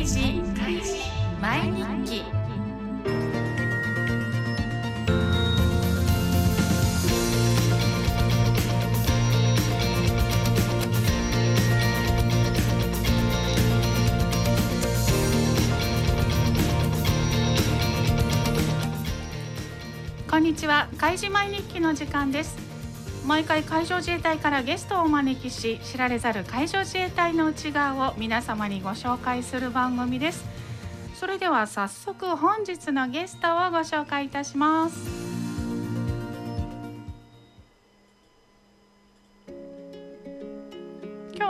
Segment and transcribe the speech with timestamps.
[0.00, 0.18] 開示
[1.42, 1.70] 毎
[2.06, 2.22] 日。
[2.22, 2.24] 記
[20.30, 20.88] こんにちは。
[20.96, 22.69] 開示毎日記の時間です。
[23.26, 30.44] 毎回海上自衛隊からゲストをお招きし知られざる海上自衛隊の内側を皆様にご紹介する番組です。
[31.14, 35.19] それでは早速本日のゲストをご紹介いたします。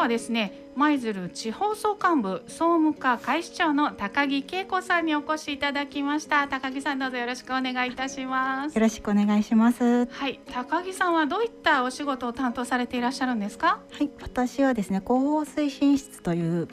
[0.00, 6.48] はですね舞鶴地方総監部総務課会視長の高木恵子さんにお越しいただきました。
[6.48, 8.74] 高木さんどうぞよろしくお願いいたします。
[8.74, 10.06] よろしくお願いします。
[10.06, 10.40] はい。
[10.50, 13.80] 高木さんはどういったお仕事を担当されていらっしゃるんですか？
[13.92, 16.68] はい、私はですね、広報推進室という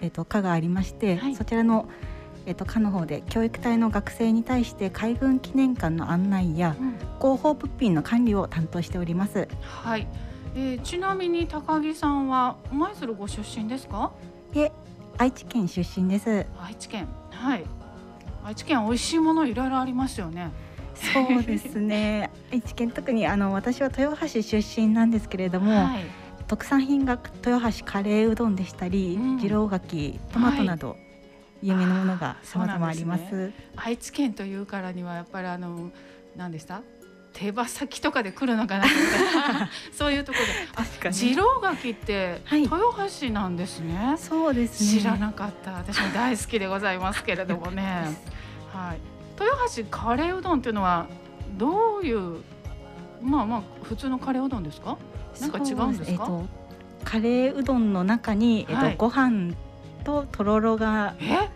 [0.00, 1.36] えっ、と課がありまして、はい。
[1.36, 1.86] そちらの
[2.46, 6.94] えっ、と課の方で教育隊の学生に対して海軍記念館の案内やうん。
[7.18, 9.48] 広報物品の管理を担当しております。
[9.60, 10.06] はい、
[10.54, 14.10] えーちなみに高木さんは舞鶴ご出身ですか？
[14.52, 14.72] で、
[15.18, 16.46] 愛知県出身です。
[16.60, 17.06] 愛知県。
[17.30, 17.64] はい。
[18.44, 20.50] 愛知県美味しいものいろいろありますよね。
[20.94, 22.30] そうですね。
[22.52, 26.04] 愛知県特にあの私は豊橋出身なんですけれども、はい。
[26.48, 27.12] 特産品が
[27.44, 29.36] 豊橋カレーうどんでしたり、うん。
[29.36, 30.96] 二郎柿、トマトなど、
[31.62, 33.52] 有名なものが様々あります。
[33.76, 35.90] 愛知県というからにはやっぱりあの
[36.36, 36.82] 何でした？
[37.32, 40.52] 手羽先とかで来るのかなみたいなそういうところで。
[40.74, 41.14] あ確かに。
[41.16, 42.62] 二郎柿ってはい。
[42.62, 42.78] 豊
[43.20, 45.00] 橋なんですね、そうですね。
[45.00, 45.72] 知らなかった。
[45.72, 48.04] 私も大好きでございますけれどもね。
[48.74, 48.98] はい。
[49.40, 51.06] 豊橋カレーうどんっていうのは
[51.56, 52.42] どういう
[53.22, 54.98] まあまあ普通のカレーうどんですか？
[55.40, 56.10] なんか違うんですか？
[56.10, 56.44] えっと
[57.04, 58.94] カレーうどんの中にえっと、はい。
[58.98, 59.54] ご飯
[60.04, 61.48] ととろろがえ？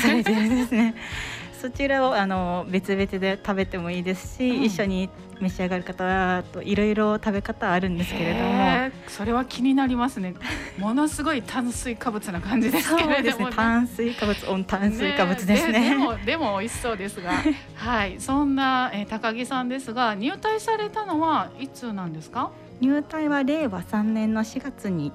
[0.00, 0.94] されてるんですね。
[1.64, 5.08] そちらをあの別々で食べてもいいですし、うん一緒に
[5.40, 8.90] 召し上がる方といろいろ食べ方あるんですけれども。
[9.08, 10.34] それは気になりますね
[10.78, 13.50] ものすごい炭水化物な感じですけそうですねれども。
[13.50, 15.80] 炭水化物オン炭水化物ですね。
[15.80, 17.32] ででもでも美味しそうですが、
[17.76, 22.50] はい、そんな、えー高木さんですが入隊されたのはいつなんですか？
[22.82, 25.12] 入隊は令和3年の4月に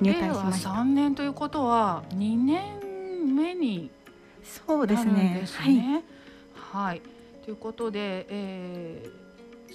[0.00, 0.70] 入隊しました。
[0.70, 3.90] 令和3年ということは2年目に
[4.44, 5.38] そうですね。
[5.40, 5.74] ですはい。
[5.74, 6.02] ね。
[6.54, 7.02] はい、
[7.44, 9.24] ということで、えー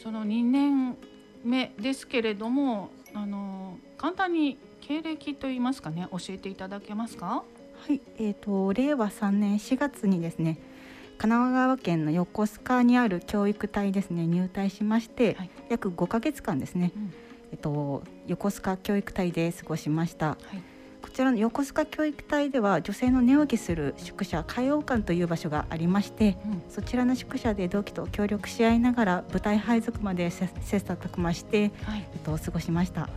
[0.01, 0.95] その2年
[1.43, 7.43] 目ですけれどもあの簡単に経歴といいますかね教えていただけますか？
[7.85, 10.57] はい、えー、と令和3年4月にですね
[11.17, 17.13] 神奈川県の横須賀にある教育隊ですね入隊しまして、はい約5ヶ月間ですね、うん
[17.51, 20.61] えっと、横須賀教育隊で過ごしましたはい
[21.01, 32.07] こちらの横須賀教育隊では女性の寝起きする宿舎海洋館という場所がありましてうんそちらの宿舎で同期と協力し合いながら部隊配属まで切切磋琢磨して、はい。
[32.13, 33.09] えっと、過ごしました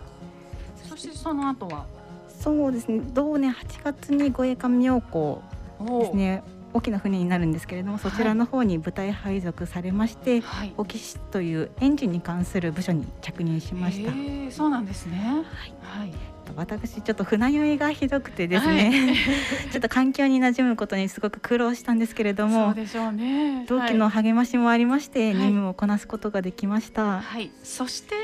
[0.89, 1.87] そしてその後は？
[2.29, 5.43] そうですね同年8月に護衛艦妙高
[5.79, 6.43] おですね
[6.75, 10.73] 大きな船になるんですけれどもそちらの方に部隊配属されまして、はい。
[10.79, 14.11] オキシというエンジンに関する部署に着任しました。
[14.51, 15.45] そうなんですね。
[15.83, 16.13] はい。
[16.57, 19.15] 私ちょっと船酔いがひどくてですね、
[19.73, 23.65] ちょっと環境に馴染むことにすごく苦労したんですけれどそもうでしょうね。
[23.69, 27.05] 同期の励ましもありまして、はい任務をこなすことができました。
[27.05, 28.15] はい、はい、そして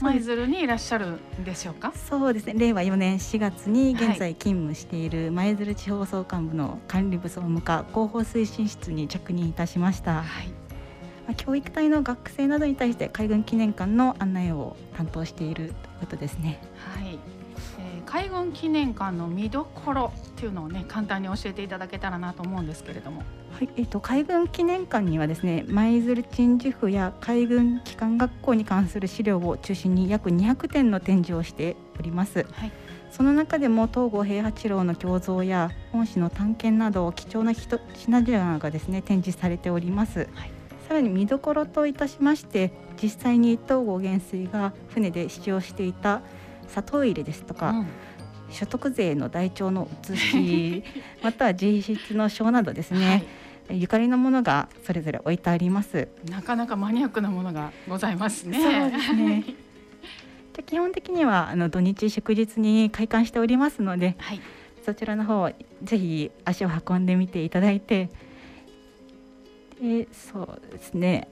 [0.00, 1.92] 舞鶴にいらっしゃるんでしょうか？
[1.94, 10.22] そうですね令和4年4月にはい現在勤務している舞鶴地方総監部の管理部総務課広報推進室に着任いたしました。
[10.22, 10.61] はい。
[11.26, 16.60] まあ教育隊の学生などに対して海軍記念館の案内を担当しているということですね。
[16.76, 17.18] はい。
[17.78, 23.22] えー海軍記念館の見どころっていうのをね簡単に教えていただけたらなと思うんですけれども。
[23.52, 32.46] はい、えっと海軍記念館にはですね舞鶴鎮守府や海軍機関学校に関する資料を中心に約200点の展示をしております。
[32.52, 32.72] はい。
[33.10, 40.28] その中でも東郷平八郎の胸像や本誌の探検など貴重な品々がですね展示されております。
[40.34, 40.61] はい
[40.92, 42.70] さらに見どころといたしまして
[43.02, 46.20] 実際に東郷元帥が船で使用していた
[46.68, 47.86] 砂糖入れですとか、うん
[48.50, 50.84] 所得税の台帳の写し
[51.24, 53.24] または実質の章などですね、
[53.70, 55.96] ゆかりのものがそれぞれ置いてあります。
[55.96, 56.08] はい。
[56.30, 58.60] なかなかマニアックなものがございますね。
[58.60, 59.44] そうですね
[60.52, 64.40] じゃあ基本的にはあの土日祝日に開館しておりますのではい。
[64.84, 65.50] そちらの方
[65.82, 68.10] ぜひ足を運んでみていただいて
[69.82, 71.28] でそうですね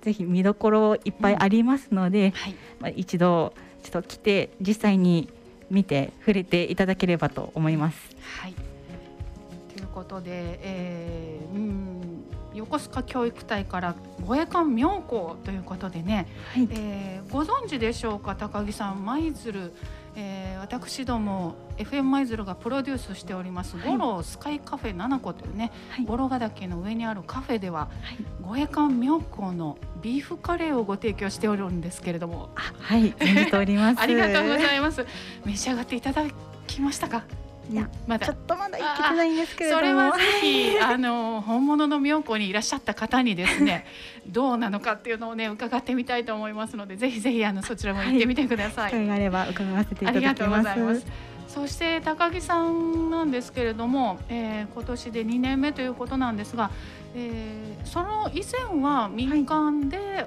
[0.00, 2.54] ぜひ見どころいっぱいありますので、はい。
[2.78, 5.28] まあ、一度ちょっと来て実際に
[5.70, 8.16] 見て触れていただければと思います。
[8.40, 8.54] はい。
[9.98, 12.24] ことで、えー、うん
[12.54, 13.94] 横須賀教育隊から
[14.24, 19.72] 護衛艦妙高ということでね、はい、えー、ご存知でしょうか高木さん舞鶴、
[20.20, 32.50] えー、私ども FM 舞鶴がプロデュースしております五郎、スカイカフェ七子というね、はい、五郎ヶ岳の上にあるカフェでは、はい、護衛艦妙高のビーフカレーをご提供しておるんですけれども。
[32.54, 34.00] はい存じております。
[34.02, 35.06] ありがとうございます。
[35.44, 36.24] 召し上がっていただ
[36.66, 37.22] きましたか？
[37.70, 38.26] いやまだ。
[38.26, 39.80] ちょっとまだいけてないんですけれども。
[39.80, 43.84] それはぜひあの本物の妙高にいらっしゃった方にですね
[44.26, 48.92] どうなのかっていうのをね伺ってみたいと思いますのでぜひぜひあのそちらも行ってみてください。
[48.94, 51.06] はい、があれば伺わせていただきます。
[51.46, 56.70] そして高木さんなんですけれども、えー、今年で2年目ということなんですが、
[57.14, 60.26] えー、その以前は民間で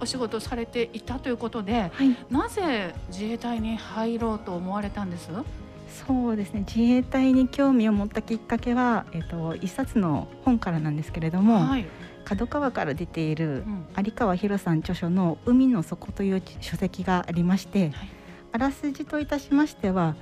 [0.00, 5.28] お仕事されていたということで、はい、なぜ自衛隊に入ろうと思われたんです？
[6.06, 6.64] そうですね。
[6.66, 11.86] 自衛隊に興味を持ったきっかけは、えっと、一冊の本からなんですけれども、はい、
[12.24, 13.64] 角川から出ている
[13.96, 18.08] 有川博さん著書の「海の底」という書籍がありまして、はい、
[18.52, 20.16] あらすじといたしましては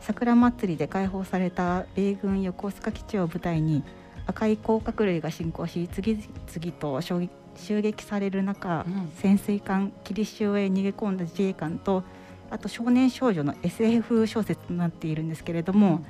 [0.00, 3.82] 桜祭りで解放された米軍横須賀基地を舞台に
[4.26, 12.04] 赤い甲殻類が進行し次々と襲撃される中、うん、潜水艦霧潮へ逃げ込んだ自衛官と
[12.50, 16.02] あと少年少女の SF 小説となっているんですけれども、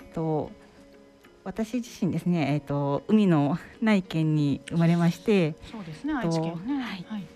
[0.00, 0.50] うん、と
[1.44, 7.26] 私自身ですね、えーと、海のない県に生まれましてそうですね愛知県ね、はい、はい。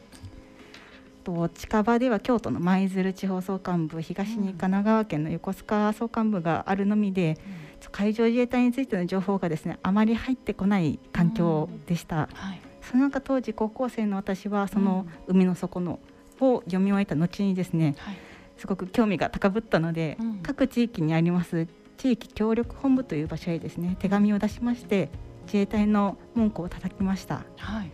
[1.25, 7.39] と近場では京都の舞鶴地方総監部東に神奈川県の横須賀総監部があるのみで、
[7.83, 12.35] うん、海上自衛隊についての情報がですねあまり入ってこない環境でした、うん。
[12.35, 15.99] はい、その中当時高校生の私はその海の底の
[16.41, 18.17] を読み終えた後にですね、はい
[18.57, 21.67] すごく興味が高ぶったので、うん、各地域にあります
[21.97, 25.11] 地域協力本部という場所へですね手紙を出しまして
[25.47, 27.45] 自衛隊の文句を叩きました。
[27.59, 27.91] はい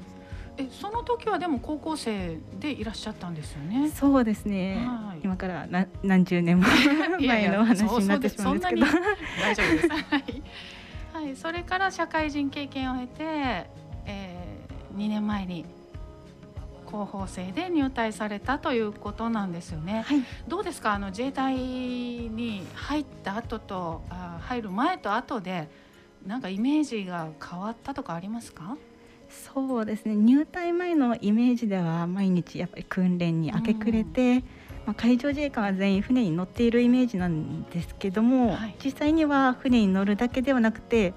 [0.57, 3.91] えその時はでも高校生でいらっしゃったんですよね？
[3.91, 4.85] そうですね。
[4.87, 6.67] はい、今からな何十年も
[7.19, 8.87] 前の話になってしまうんですけど。
[9.41, 9.89] 大丈夫です。
[9.89, 10.43] はい。
[11.13, 13.25] はい、それから社会人経験を経て、
[14.07, 15.65] えー、2年前に
[16.91, 20.03] 広報生で入隊されたということなんですよね。
[20.07, 20.95] はい、どうですか？
[20.95, 25.69] あの自衛隊に入った後とあ入る前と後で
[26.27, 28.77] なんかイメージが変わったとかありますか？
[29.31, 30.17] そうですね。
[30.17, 34.43] 入隊前のイメージでは毎日やっぱり訓練に明け暮れて、うん、ま
[34.89, 41.15] あ、海上自衛官は全員船に乗っているイメージなんですけども、はい、実際には船に乗るだけではなくて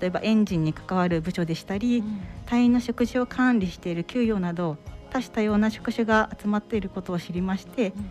[0.00, 4.78] 例えばエンジンに関わる部署でしたり、うん、隊員の食事を管理している給与など
[5.10, 8.10] 多種多様な職種が集まっていることを知りまして、うん、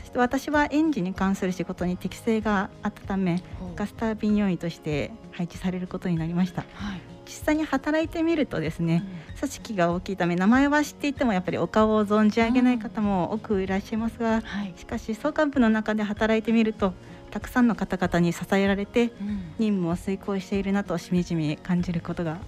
[0.00, 3.42] そして私は園児に関する仕事に適性があったため
[3.76, 14.40] ガスタービン用意として配置されることになりました、はい、実際に働いてみるとですね、うん、組織が大きいため名前は知っていてもやっぱりお顔を存じ上げない方も多くいらっしゃいますが、うん。
[14.40, 16.92] はい、しかし総監部の中で働いてみると
[17.30, 19.12] たくさんの方々に支えられて
[19.58, 22.38] 任務を遂行しているなとしみじみ感じることが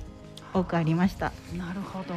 [0.52, 1.32] 多くありました。
[1.56, 2.14] なるほど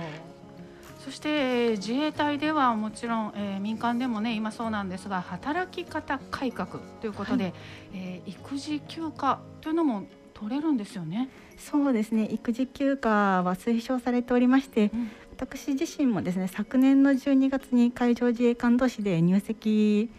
[1.06, 7.54] そして自衛隊ではもちろん、えー、民間でもね今そうなんですが働き方改革ということで、はい、
[7.94, 11.30] えー、育児休暇というのも取れるんですよね。
[11.58, 12.28] そうですね。
[12.32, 20.10] 育児休暇は推奨されておりまして、うん、私自身もですね昨年の12月に海上自衛官同士で入籍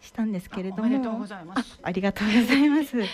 [0.00, 0.84] したんですけれども。
[0.84, 2.96] ありがとうございます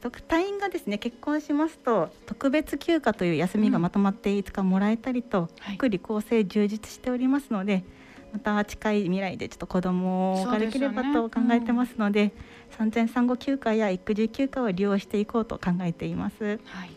[0.00, 7.84] ありがですね結婚しますと特別休暇という休みがまとまっていつかもらえたりと、うん、福利厚生充実しておりますので、
[8.32, 12.32] また近い未来でちょっと子供ができればと考えてますので、ね
[12.70, 16.60] うん、産前産後休暇や育児休暇を利用していこうと考えています。
[16.64, 16.90] はい。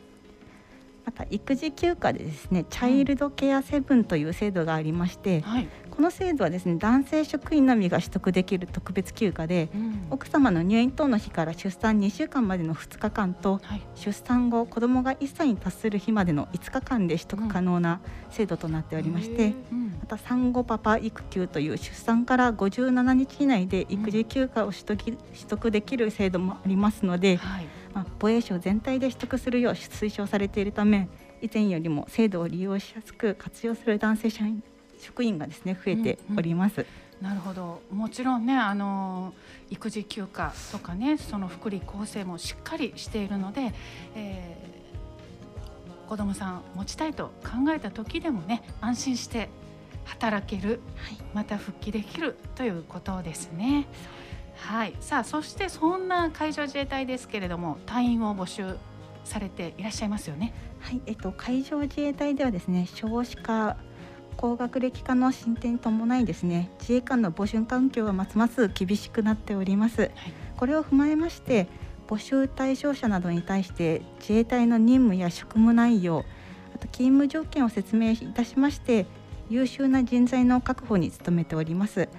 [1.05, 5.67] また育児休暇でですねチャイルドケアセブンという制度がありまして、はい、
[6.01, 25.17] この制度はですね男性職員のみが取得できる特別休暇で、うん、奥様の入院等の日から出産2週間までの2日間と、はい、出産後子どもが1歳に達する日までの5日間で取得可能な制度となっておりまして、うん、また産後パパ育休という出産から57日以内で育児休暇を取得,、取
[25.48, 31.10] 得できる制度もありますので、はい、まあ、防衛省全体で取得するよう推奨されているため
[31.43, 34.63] 以前よりも制度を利用しやすく活用する男性社員
[35.01, 36.81] 職員がですね増えております。
[36.81, 36.88] うん
[37.22, 39.34] うん、なるほどもちろんねあの
[39.70, 43.74] 育児休暇とかねその福利厚生もしっかりしているので、
[44.15, 49.50] えー、子どもさん持ちたいと考えた時でもね安心して
[50.05, 53.88] 働ける、はい、また復帰できるということですね。
[54.58, 58.77] はい、さあそしてそんな海上自衛隊ですけれども隊員を募集
[59.24, 60.53] されていらっしゃいますよね。
[60.79, 63.77] はい、えっと海上自衛隊ではですね少子化
[64.41, 70.12] 高学歴化の進展に伴いですね自衛官の募集環境はますます厳しくなっております、はい、
[70.57, 71.67] これを踏まえまして
[72.07, 76.25] 募集対象者などに対して自衛隊の任務や職務内容
[76.74, 79.05] あと勤務条件を説明いたしまして
[79.48, 82.10] 優秀な人材の確保に努めております。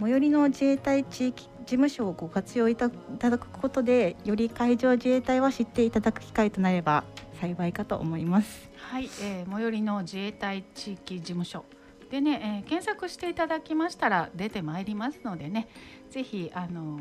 [0.00, 2.88] 最寄りの自衛隊地域事務所をご活用いた
[3.18, 7.04] だくことでより海上自衛隊は知っていただく機会となれば
[7.40, 8.68] 幸いかと思います。
[8.76, 11.64] はい、えー、最寄りの自衛隊地域事務所
[12.10, 15.68] でね、えー、検索していただきましたら出てまいりますのでね、
[16.10, 17.00] ぜひあの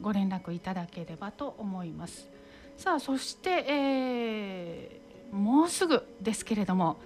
[0.00, 2.28] ご連絡いただければと思います。
[2.76, 6.96] さあそして、えー、もうすぐですけれども。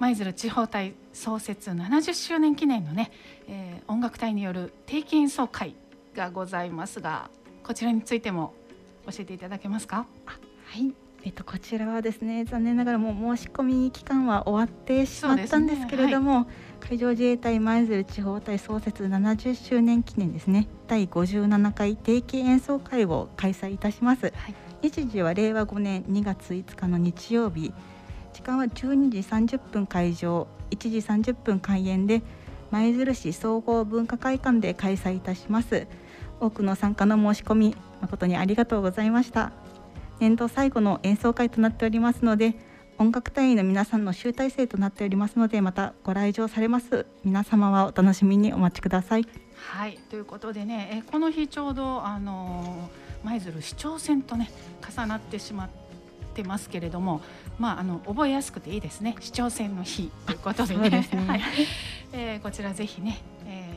[0.00, 3.10] 舞鶴地方隊創設70周年記念のね、
[3.48, 5.74] えー、音楽隊による定期演奏会
[6.14, 7.30] がございますが
[7.64, 8.54] こちらについても
[9.06, 10.06] 教えていただけますか？
[10.66, 10.94] はい
[11.24, 16.46] えっと、こちらはですね残念ながらもう申し込み期間は終わってしまったんですけれども、ねはい、
[16.90, 20.68] 海上自衛隊舞鶴地方隊創設70周年記念ですね。
[20.86, 27.72] 第57回定期演奏会を開催いたします、はい、日時は令和5年2月5日の日曜日。
[28.32, 30.46] 時間は12時30分会場。
[30.70, 32.22] 1時30分開演で
[32.70, 35.86] 舞鶴市総合文化会館で開催いたします。
[36.40, 39.52] 多くの参加の申し込み誠にありがとうございました
[40.20, 42.54] 年度最後の演奏会となっておりますので
[42.98, 47.06] 音楽隊員の皆さんの集大成となっておりますのでまたご来場されます。
[47.24, 49.26] 皆様はお楽しみにお待ちください。
[49.54, 49.98] はい。
[50.10, 52.90] ということでねえこの日ちょうどあの
[53.22, 54.50] 舞鶴市長選とね
[54.96, 55.68] 重なってしまっ
[56.34, 57.20] てますけれども、
[57.60, 59.14] まああの覚えやすくていいですね。
[59.20, 60.90] 市長選の日ということでね。
[60.90, 61.26] でね。
[61.28, 61.42] はい、
[62.12, 63.70] えー、こちらぜひね、え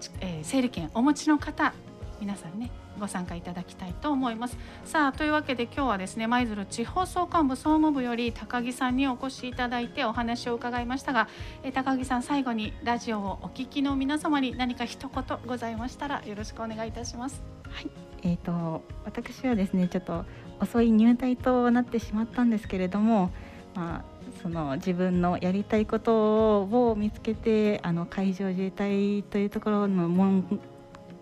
[0.00, 1.74] ーえー、整理券お持ちの方
[2.20, 4.56] 皆さんねご参加いただきたいと思います。
[4.84, 11.28] さあというわけで今日はですね舞鶴地方総監部総務部より高木さんにお越しいただいてお話を伺いましたが
[11.62, 17.42] え高木さん最後にラジオをお聞きの皆様に何か一言ございましたらよろしくお願いいたします。
[17.68, 17.90] はい。
[18.22, 20.24] えーと、私はですねちょっと
[20.60, 23.30] 遅い入隊となってしまったんですけれども、
[23.74, 30.60] まあ、その自分のやりたいことを見つけてあの海上自衛隊というところの門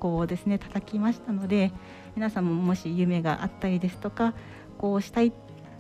[0.05, 1.73] こうですね叩きましたので
[2.15, 4.35] 皆さんももし夢があったりですとか
[4.77, 5.33] こうしたい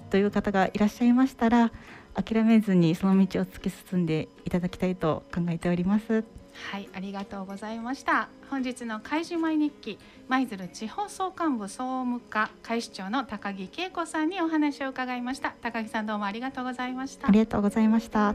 [0.08, 1.72] という方がいらっしゃいましたら
[2.14, 6.24] 諦めずにその道を突き進んでいただきたいと考えております。
[6.70, 8.28] はい、ありがとうございました。
[8.48, 15.54] 本日の開示前日記、舞鶴地方総監部総務課会市長の高木恵子さんにお話を伺いました。
[15.60, 17.28] 高木さんどうもありがとうございました。
[17.28, 18.34] ありがとうございました。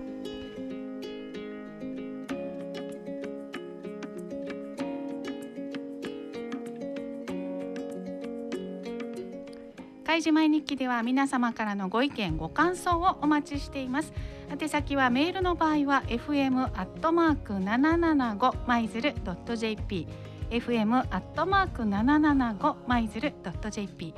[10.19, 14.11] 開示前日記では皆様からのご意見ご感想をお待ちしています。
[14.51, 20.09] 宛先はメールの場合は fm アットマーク775マイズルドット jp
[20.49, 24.13] fm アットマーク775マイズルドット jp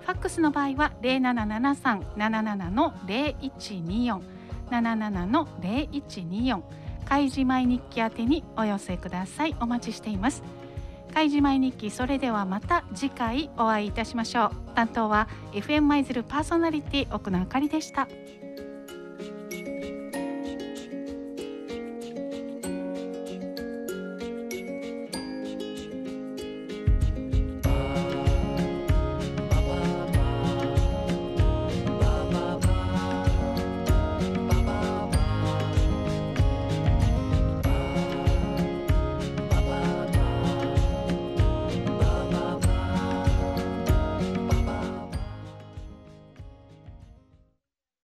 [0.00, 4.20] ファックスの場合は0773-77の0124
[4.72, 6.62] 77の0124
[7.04, 9.54] 開示前日記宛てにお寄せください。
[9.60, 10.42] お待ちしています。
[11.14, 18.08] 開示毎日記それではまた次回お会いいたしましょう担当は FM 舞鶴パーソナリティ奥野あかりでした。